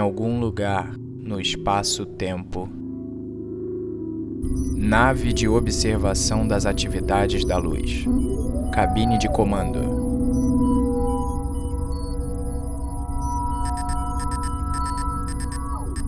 [0.00, 2.68] algum lugar no espaço-tempo.
[4.76, 8.04] Nave de observação das atividades da luz.
[8.72, 10.00] Cabine de comando.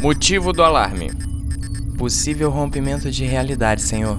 [0.00, 1.12] Motivo do alarme:
[1.96, 4.18] Possível rompimento de realidade, senhor.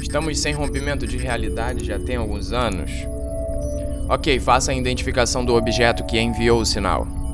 [0.00, 2.90] Estamos sem rompimento de realidade já tem alguns anos.
[4.08, 7.25] Ok, faça a identificação do objeto que enviou o sinal.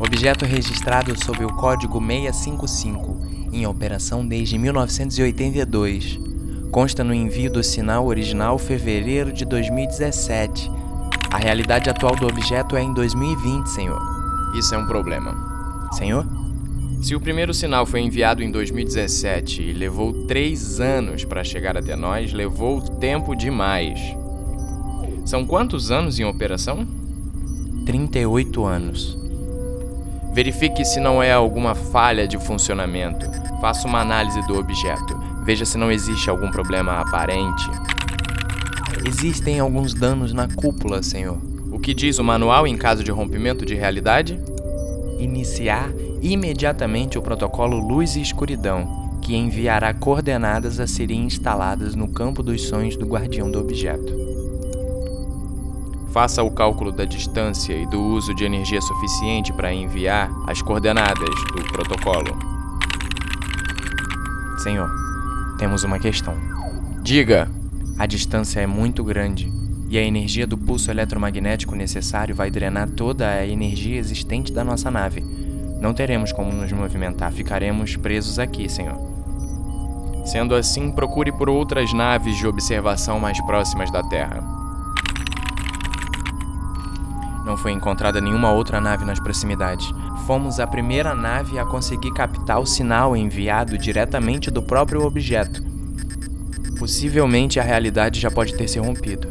[0.00, 3.20] Objeto registrado sob o código 655,
[3.52, 6.18] em operação desde 1982.
[6.70, 10.70] Consta no envio do sinal original fevereiro de 2017.
[11.30, 14.00] A realidade atual do objeto é em 2020, senhor.
[14.58, 15.36] Isso é um problema.
[15.92, 16.26] Senhor?
[17.02, 21.94] Se o primeiro sinal foi enviado em 2017 e levou três anos para chegar até
[21.94, 24.00] nós, levou tempo demais.
[25.26, 26.88] São quantos anos em operação?
[27.84, 29.19] 38 anos.
[30.32, 33.28] Verifique se não é alguma falha de funcionamento.
[33.60, 35.18] Faça uma análise do objeto.
[35.44, 37.68] Veja se não existe algum problema aparente.
[39.06, 41.38] Existem alguns danos na cúpula, senhor.
[41.72, 44.38] O que diz o manual em caso de rompimento de realidade?
[45.18, 45.90] Iniciar
[46.22, 52.62] imediatamente o protocolo Luz e Escuridão, que enviará coordenadas a serem instaladas no campo dos
[52.62, 54.29] sonhos do guardião do objeto.
[56.12, 61.34] Faça o cálculo da distância e do uso de energia suficiente para enviar as coordenadas
[61.54, 62.36] do protocolo.
[64.58, 64.90] Senhor,
[65.56, 66.34] temos uma questão.
[67.02, 67.48] Diga.
[67.96, 69.52] A distância é muito grande
[69.88, 74.90] e a energia do pulso eletromagnético necessário vai drenar toda a energia existente da nossa
[74.90, 75.22] nave.
[75.80, 78.96] Não teremos como nos movimentar, ficaremos presos aqui, senhor.
[80.24, 84.59] Sendo assim, procure por outras naves de observação mais próximas da Terra.
[87.50, 89.92] Não foi encontrada nenhuma outra nave nas proximidades.
[90.24, 95.60] Fomos a primeira nave a conseguir captar o sinal enviado diretamente do próprio objeto.
[96.78, 99.26] Possivelmente a realidade já pode ter se rompido.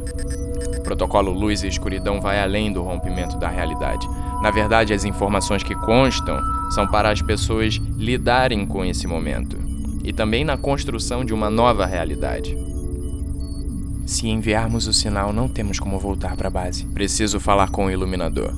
[0.78, 4.06] O protocolo Luz e Escuridão vai além do rompimento da realidade.
[4.42, 6.42] Na verdade, as informações que constam
[6.72, 9.58] são para as pessoas lidarem com esse momento
[10.04, 12.54] e também na construção de uma nova realidade.
[14.10, 16.84] Se enviarmos o sinal, não temos como voltar para a base.
[16.84, 18.52] Preciso falar com o iluminador.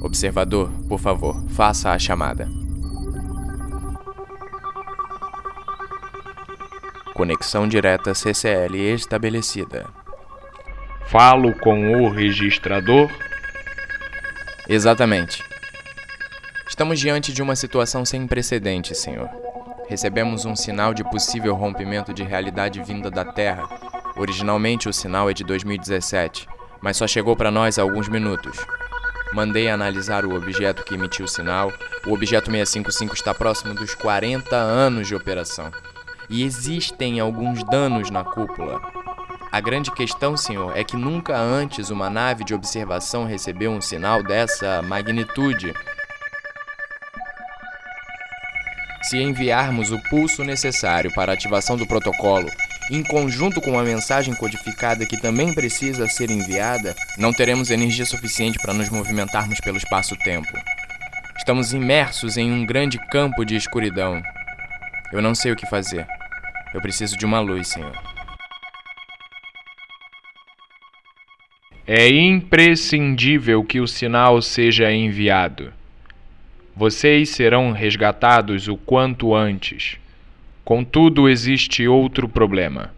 [0.00, 2.48] Observador, por favor, faça a chamada.
[7.12, 9.88] Conexão direta CCL estabelecida.
[11.08, 13.10] Falo com o registrador?
[14.68, 15.42] Exatamente.
[16.68, 19.28] Estamos diante de uma situação sem precedentes, senhor.
[19.88, 23.68] Recebemos um sinal de possível rompimento de realidade vinda da Terra
[24.16, 26.48] Originalmente o sinal é de 2017,
[26.80, 28.56] mas só chegou para nós há alguns minutos.
[29.34, 31.70] Mandei analisar o objeto que emitiu o sinal.
[32.06, 35.70] O objeto 655 está próximo dos 40 anos de operação.
[36.30, 38.80] E existem alguns danos na cúpula.
[39.52, 44.22] A grande questão, senhor, é que nunca antes uma nave de observação recebeu um sinal
[44.22, 45.74] dessa magnitude.
[49.02, 52.48] Se enviarmos o pulso necessário para a ativação do protocolo
[52.90, 58.58] em conjunto com uma mensagem codificada que também precisa ser enviada, não teremos energia suficiente
[58.58, 60.52] para nos movimentarmos pelo espaço-tempo.
[61.36, 64.22] Estamos imersos em um grande campo de escuridão.
[65.12, 66.06] Eu não sei o que fazer.
[66.72, 67.92] Eu preciso de uma luz, Senhor.
[71.86, 75.72] É imprescindível que o sinal seja enviado.
[76.74, 79.96] Vocês serão resgatados o quanto antes.
[80.66, 82.92] Contudo, existe outro problema.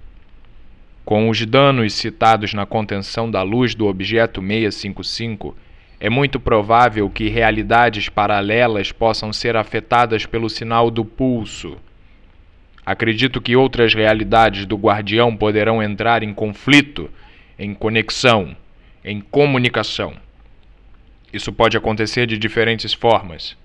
[1.05, 5.55] Com os danos citados na contenção da luz do objeto 655,
[6.01, 11.77] é muito provável que realidades paralelas possam ser afetadas pelo sinal do pulso.
[12.87, 17.11] Acredito que outras realidades do guardião poderão entrar em conflito,
[17.59, 18.57] em conexão,
[19.05, 20.15] em comunicação.
[21.31, 23.59] Isso pode acontecer de diferentes formas.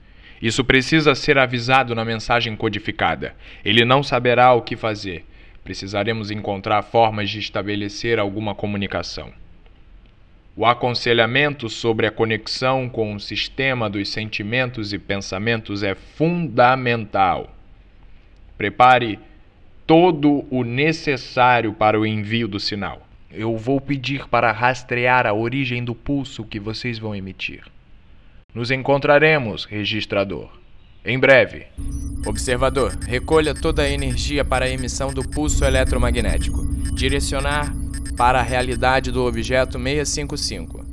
[0.43, 3.33] Isso precisa ser avisado na mensagem codificada.
[3.63, 5.25] Ele não saberá o que fazer.
[5.63, 9.31] Precisaremos encontrar formas de estabelecer alguma comunicação.
[10.53, 17.55] O aconselhamento sobre a conexão com o sistema dos sentimentos e pensamentos é fundamental.
[18.57, 19.19] Prepare
[19.87, 23.07] todo o necessário para o envio do sinal.
[23.31, 27.63] Eu vou pedir para rastrear a origem do pulso que vocês vão emitir.
[28.53, 30.47] Nos encontraremos, registrador.
[31.03, 31.65] Em breve.
[32.23, 36.63] Observador, recolha toda a energia para a emissão do pulso eletromagnético.
[36.93, 37.73] Direcionar
[38.15, 40.85] para a realidade do objeto 655.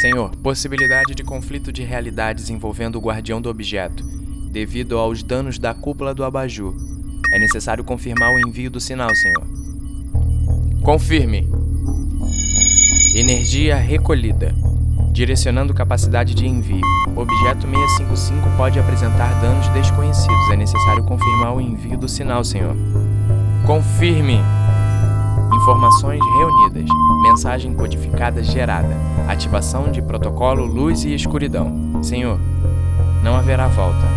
[0.00, 4.02] Senhor, possibilidade de conflito de realidades envolvendo o guardião do objeto,
[4.50, 6.74] devido aos danos da cúpula do abajur.
[7.32, 9.46] É necessário confirmar o envio do sinal, Senhor.
[10.82, 11.46] Confirme.
[13.14, 14.65] Energia recolhida.
[15.16, 16.82] Direcionando capacidade de envio.
[17.16, 20.50] Objeto 655 pode apresentar danos desconhecidos.
[20.50, 22.76] É necessário confirmar o envio do sinal, Senhor.
[23.64, 24.38] Confirme.
[25.54, 26.84] Informações reunidas.
[27.22, 28.94] Mensagem codificada gerada.
[29.26, 32.02] Ativação de protocolo luz e escuridão.
[32.02, 32.38] Senhor,
[33.24, 34.15] não haverá volta.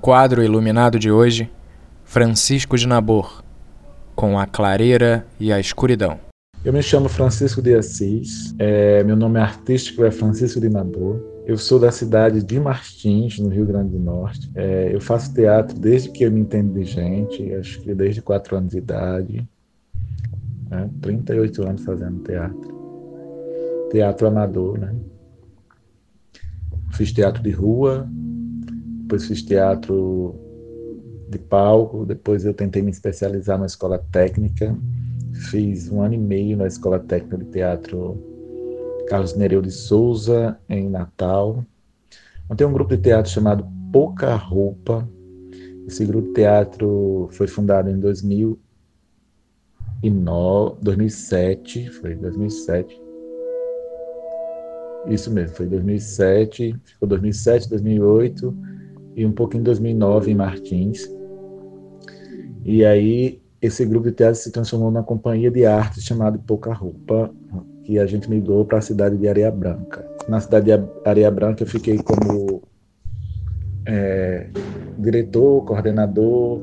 [0.00, 1.50] Quadro iluminado de hoje,
[2.04, 3.44] Francisco de Nabor,
[4.16, 6.18] com a clareira e a escuridão.
[6.64, 11.20] Eu me chamo Francisco de Assis, é, meu nome artístico é Francisco de Nabor.
[11.46, 14.50] Eu sou da cidade de Martins, no Rio Grande do Norte.
[14.54, 18.56] É, eu faço teatro desde que eu me entendo de gente, acho que desde 4
[18.56, 19.48] anos de idade.
[20.70, 20.88] Né?
[21.00, 23.88] 38 anos fazendo teatro.
[23.90, 24.94] Teatro amador, né?
[26.92, 28.08] Fiz teatro de rua,
[29.10, 30.36] depois fiz teatro
[31.28, 34.72] de palco, depois eu tentei me especializar na escola técnica,
[35.50, 38.22] fiz um ano e meio na escola técnica de teatro
[39.08, 41.66] Carlos Nereu de Souza, em Natal.
[42.48, 45.08] Eu tenho um grupo de teatro chamado Pouca Roupa.
[45.88, 53.02] Esse grupo de teatro foi fundado em 2009, 2007, foi 2007.
[55.08, 58.69] Isso mesmo, foi 2007, ficou 2007, 2008
[59.14, 61.08] e um pouquinho em 2009 em Martins.
[62.64, 67.30] E aí esse grupo de teatro se transformou numa companhia de arte chamada Pouca Roupa,
[67.84, 70.08] que a gente migrou para a cidade de Areia Branca.
[70.28, 72.62] Na cidade de Areia Branca eu fiquei como
[73.86, 74.48] é,
[74.98, 76.60] diretor, coordenador,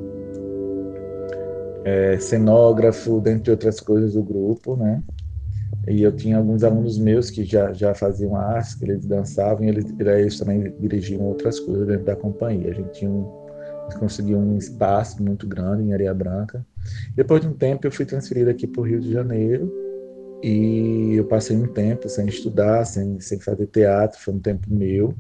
[1.83, 5.01] é, cenógrafo, dentre outras coisas do grupo, né?
[5.87, 9.69] E eu tinha alguns alunos meus que já, já faziam arte, que eles dançavam e
[9.69, 12.71] eles, eles também dirigiam outras coisas dentro da companhia.
[12.71, 13.23] A gente tinha um,
[13.97, 16.65] conseguiu um espaço muito grande em Areia Branca.
[17.15, 19.71] Depois de um tempo, eu fui transferido aqui para o Rio de Janeiro
[20.43, 25.13] e eu passei um tempo sem estudar, sem, sem fazer teatro, foi um tempo meu.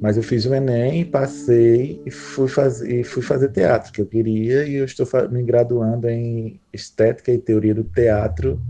[0.00, 4.06] Mas eu fiz o Enem, passei e fui, fazer, e fui fazer teatro, que eu
[4.06, 8.60] queria, e eu estou me graduando em Estética e Teoria do Teatro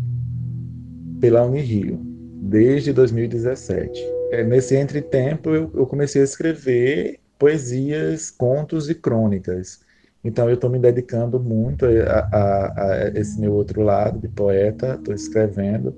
[1.25, 1.99] pela Unirio,
[2.43, 3.99] desde 2017.
[4.31, 9.81] É, nesse entretempo, eu, eu comecei a escrever poesias, contos e crônicas.
[10.23, 14.97] Então, eu estou me dedicando muito a, a, a, esse meu outro lado de poeta.
[14.99, 15.97] Estou escrevendo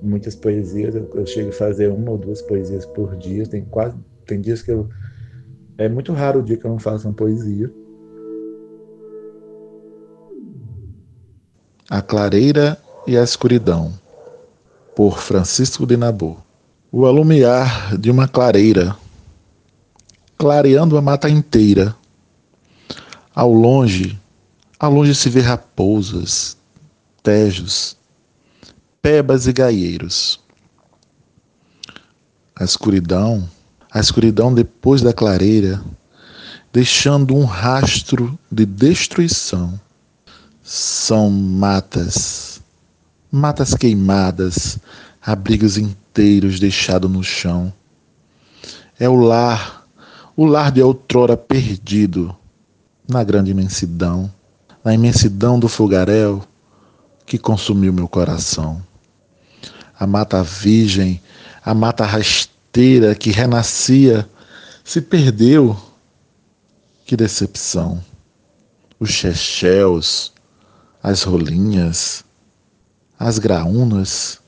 [0.00, 0.94] muitas poesias.
[0.94, 3.44] Eu, eu, chego a fazer uma ou duas poesias por dia.
[3.44, 3.94] Tem quase
[4.24, 4.88] tem dias que eu
[5.76, 7.70] é muito raro o dia que eu não faço uma poesia.
[11.90, 14.00] A clareira e a escuridão
[14.94, 16.36] por Francisco de Nabor.
[16.90, 18.96] O alumiar de uma clareira,
[20.36, 21.96] clareando a mata inteira.
[23.34, 24.18] Ao longe,
[24.78, 26.56] ao longe se vê raposas,
[27.22, 27.96] tejos,
[29.00, 30.38] pebas e gaieiros.
[32.54, 33.48] A escuridão,
[33.90, 35.82] a escuridão depois da clareira,
[36.70, 39.80] deixando um rastro de destruição.
[40.62, 42.51] São matas
[43.32, 44.78] matas queimadas,
[45.22, 47.72] abrigos inteiros deixados no chão.
[49.00, 49.88] É o lar,
[50.36, 52.36] o lar de outrora perdido
[53.08, 54.30] na grande imensidão,
[54.84, 56.44] na imensidão do fogaréu
[57.24, 58.82] que consumiu meu coração.
[59.98, 61.22] A mata virgem,
[61.64, 64.28] a mata rasteira que renascia,
[64.84, 65.74] se perdeu.
[67.06, 68.02] Que decepção!
[69.00, 70.32] Os chechéus,
[71.02, 72.24] as rolinhas,
[73.22, 74.40] as graúnas,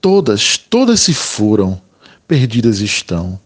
[0.00, 1.80] todas, todas se foram,
[2.26, 3.38] perdidas estão.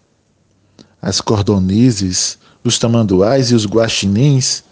[1.02, 4.64] As cordonizes, os tamanduás e os guaxinins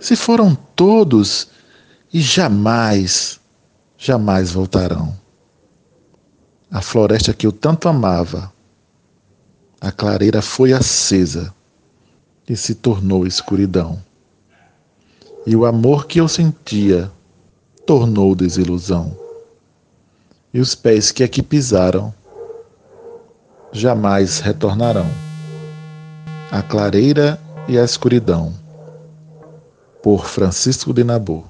[0.00, 1.46] se foram todos
[2.12, 3.38] e jamais,
[3.96, 5.16] jamais voltarão.
[6.68, 8.52] A floresta que eu tanto amava,
[9.80, 11.54] a clareira foi acesa
[12.48, 14.02] e se tornou escuridão.
[15.46, 17.08] E o amor que eu sentia
[17.86, 19.16] tornou desilusão.
[20.52, 22.12] E os pés que aqui pisaram
[23.72, 25.06] jamais retornarão.
[26.50, 28.52] A clareira e a escuridão.
[30.02, 31.44] Por Francisco de Nabor.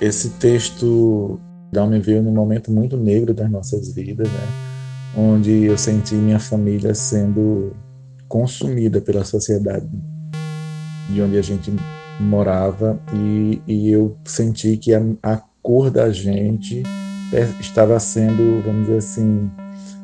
[0.00, 1.38] esse texto
[1.70, 4.48] da me veio num momento muito negro das nossas vidas, né?
[5.16, 7.72] Onde eu senti minha família sendo
[8.26, 9.88] consumida pela sociedade
[11.10, 11.72] de onde a gente
[12.20, 16.82] morava e, e eu senti que a, a cor da gente
[17.60, 19.50] estava sendo, vamos dizer assim,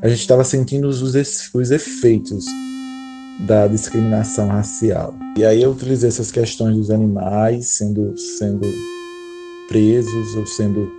[0.03, 2.45] a gente estava sentindo os, os efeitos
[3.41, 5.15] da discriminação racial.
[5.37, 8.67] E aí eu utilizei essas questões dos animais sendo, sendo
[9.69, 10.91] presos ou sendo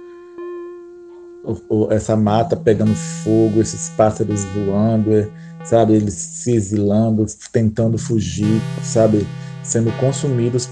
[1.44, 5.30] ou, ou essa mata pegando fogo, esses pássaros voando, é,
[5.64, 9.26] sabe, eles se exilando, tentando fugir, sabe,
[9.64, 10.66] sendo consumidos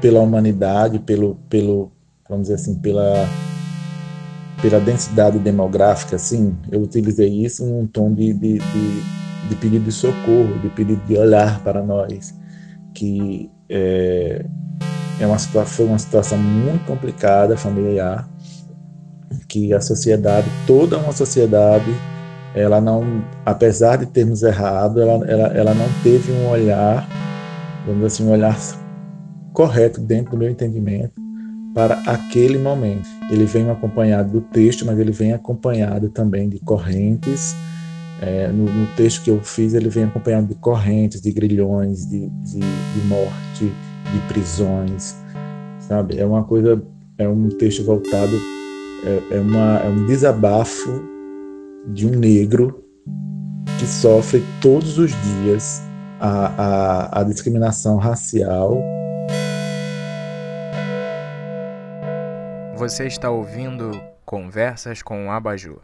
[0.00, 1.90] pela humanidade, pelo, pelo,
[2.28, 3.28] vamos dizer assim, pela
[4.60, 9.02] pela densidade demográfica, assim, eu utilizei isso num tom de, de, de,
[9.48, 12.34] de pedido de socorro, de pedido de olhar para nós,
[12.92, 14.44] que é,
[15.20, 18.28] é uma, foi uma situação muito complicada, familiar,
[19.48, 21.94] que a sociedade, toda uma sociedade,
[22.54, 27.06] ela não, apesar de termos errado, ela, ela, ela não teve um olhar,
[27.86, 28.58] vamos dizer assim, um olhar
[29.58, 31.20] correto dentro do meu entendimento
[31.74, 33.08] para aquele momento.
[33.28, 37.56] Ele vem acompanhado do texto, mas ele vem acompanhado também de correntes.
[38.22, 42.28] É, no, no, texto que eu fiz, ele vem acompanhado de correntes, de grilhões, de,
[42.28, 43.72] de, de morte,
[44.12, 45.16] de prisões,
[45.80, 46.20] sabe?
[46.20, 46.80] É uma coisa,
[47.16, 48.36] é um texto voltado,
[49.04, 51.02] é, é, uma, é um desabafo
[51.88, 52.84] de um negro
[53.80, 55.82] que sofre todos os dias
[56.20, 58.80] a, a, a discriminação racial
[62.78, 65.80] Você está ouvindo Conversas com o Abajur.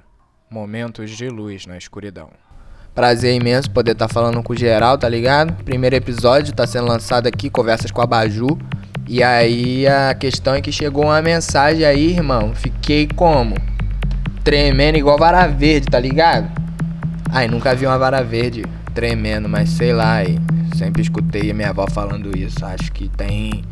[0.49, 2.31] Momentos de luz na escuridão.
[2.95, 5.53] Prazer imenso poder estar tá falando com o geral, tá ligado?
[5.65, 8.57] Primeiro episódio está sendo lançado aqui, Conversas com a Abajur.
[9.09, 12.55] E aí a questão é que chegou uma mensagem aí, irmão.
[12.55, 13.57] Fiquei como?
[14.45, 16.49] Tremendo igual vara verde, tá ligado?
[17.29, 18.63] Ai, nunca vi uma vara verde
[18.95, 20.19] tremendo, mas sei lá,
[20.79, 22.65] sempre escutei a minha avó falando isso.
[22.65, 23.65] Acho que tem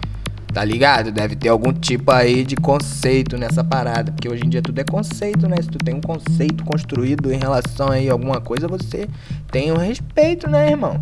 [0.53, 1.11] Tá ligado?
[1.11, 4.13] Deve ter algum tipo aí de conceito nessa parada.
[4.13, 5.57] Porque hoje em dia tudo é conceito, né?
[5.63, 9.09] Se tu tem um conceito construído em relação aí a alguma coisa, você
[9.51, 11.01] tem um respeito, né, irmão?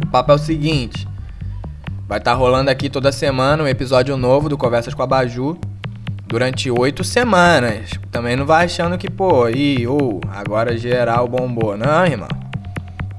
[0.00, 1.08] O papo é o seguinte.
[2.06, 5.58] Vai estar tá rolando aqui toda semana um episódio novo do Conversas com a Baju.
[6.28, 7.90] Durante oito semanas.
[8.12, 11.76] Também não vai achando que, pô, ih, uh, agora geral bombou.
[11.76, 12.28] Não, irmão.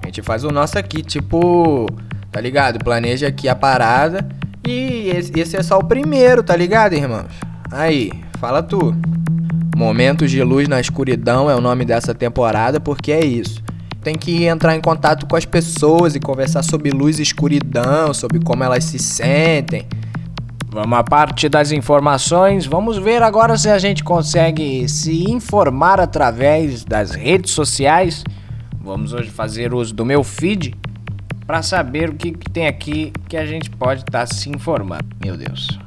[0.02, 1.86] A gente faz o nosso aqui, tipo,
[2.32, 2.84] tá ligado?
[2.84, 4.26] Planeja aqui a parada
[4.68, 7.32] e esse é só o primeiro, tá ligado, irmãos?
[7.72, 8.96] Aí, fala tu.
[9.76, 13.62] Momentos de luz na escuridão é o nome dessa temporada porque é isso.
[14.02, 18.40] Tem que entrar em contato com as pessoas e conversar sobre luz e escuridão, sobre
[18.40, 19.86] como elas se sentem.
[20.72, 22.66] Vamos à parte das informações.
[22.66, 28.24] Vamos ver agora se a gente consegue se informar através das redes sociais.
[28.84, 30.76] Vamos hoje fazer uso do meu feed
[31.46, 35.06] para saber o que, que, tem aqui que a gente pode estar tá se informando.
[35.24, 35.80] Meu Deus.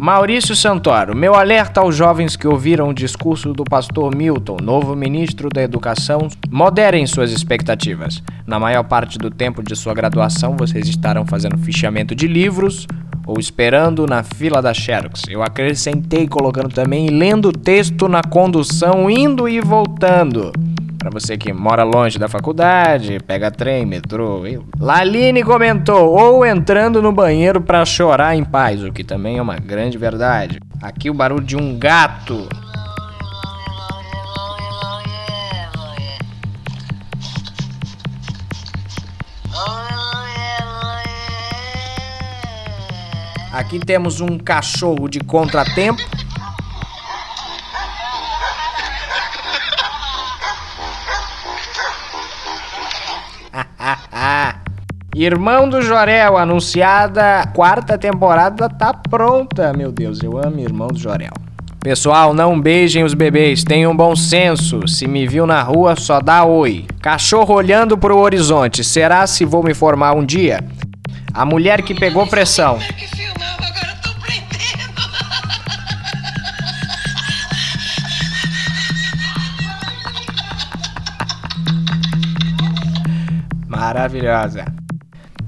[0.00, 5.48] Maurício Santoro, meu alerta aos jovens que ouviram o discurso do pastor Milton, novo ministro
[5.48, 8.22] da Educação, moderem suas expectativas.
[8.46, 12.86] Na maior parte do tempo de sua graduação, vocês estarão fazendo fichamento de livros
[13.24, 15.22] ou esperando na fila da Xerox.
[15.28, 20.52] Eu acrescentei colocando também lendo texto na condução, indo e voltando.
[21.04, 24.42] Para você que mora longe da faculdade, pega trem, metrô.
[24.80, 29.56] Laline comentou, ou entrando no banheiro para chorar em paz, o que também é uma
[29.56, 30.58] grande verdade.
[30.80, 32.48] Aqui o barulho de um gato.
[43.52, 46.23] Aqui temos um cachorro de contratempo.
[55.24, 59.72] Irmão do Jorel, anunciada quarta temporada tá pronta.
[59.72, 61.32] Meu Deus, eu amo Irmão do Jorel.
[61.80, 64.86] Pessoal, não beijem os bebês, tenham bom senso.
[64.86, 66.84] Se me viu na rua, só dá oi.
[67.00, 70.62] Cachorro olhando pro horizonte, será se vou me formar um dia?
[71.32, 72.78] A mulher que pegou pressão.
[83.66, 84.83] Maravilhosa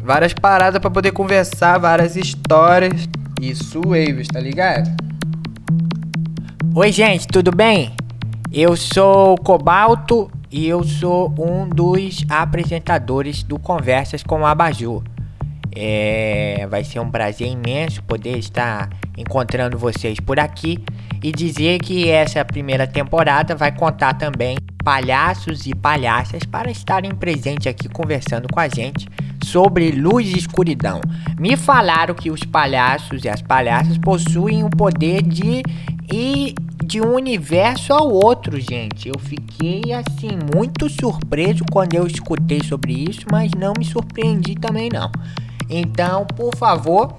[0.07, 3.09] várias paradas para poder conversar, várias histórias.
[3.43, 4.89] Isso, Waves, tá ligado?
[6.75, 7.93] Oi, gente, tudo bem?
[8.53, 15.03] Eu sou o Cobalto e eu sou um dos apresentadores do Conversas com o Abajur.
[15.75, 20.79] É, vai ser um prazer imenso poder estar encontrando vocês por aqui.
[21.23, 24.57] e dizer que essa primeira temporada vai contar também
[24.87, 29.09] palhaços e palhaças para estarem presentes aqui conversando com a gente
[29.45, 31.01] sobre luz e escuridão.
[31.37, 35.65] Me falaram que os palhaços e as palhaças possuem o poder de
[36.09, 39.09] ir de um universo ao outro, gente.
[39.09, 44.89] Eu fiquei assim muito surpreso quando eu escutei sobre isso, mas não me surpreendi também
[44.89, 45.11] não.
[45.69, 47.17] Então, por favor,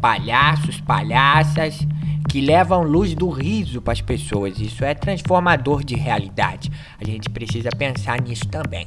[0.00, 1.84] palhaços, palhaças
[2.36, 4.60] que levam luz do riso para as pessoas.
[4.60, 6.70] Isso é transformador de realidade.
[7.00, 8.84] A gente precisa pensar nisso também.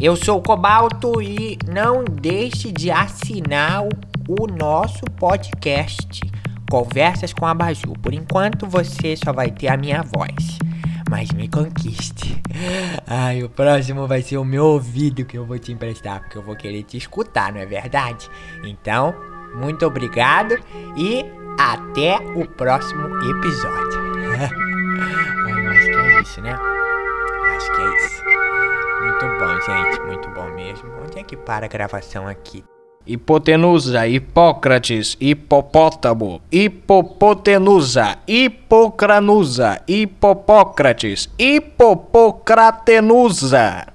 [0.00, 6.20] Eu sou o Cobalto e não deixe de assinar o, nosso podcast
[6.70, 7.94] Conversas com a Baju.
[8.00, 10.60] Por enquanto você só vai ter a minha voz.
[11.10, 12.40] Mas me conquiste.
[13.08, 16.42] Ai, o próximo vai ser o meu ouvido que eu vou te emprestar, porque eu
[16.44, 18.30] vou querer te escutar, não é verdade?
[18.62, 19.12] Então,
[19.56, 20.56] muito obrigado
[20.96, 23.98] e até o próximo episódio.
[25.48, 26.56] Eu acho que é isso, né?
[27.56, 28.22] Acho que é isso.
[29.02, 30.00] Muito bom, gente.
[30.02, 30.88] Muito bom mesmo.
[31.02, 32.64] Onde é que para a gravação aqui?
[33.06, 43.86] Hipotenusa, Hipócrates, hipopótamo, hipopotenusa, hipocranusa, hipopócrates, hipopocratenusa.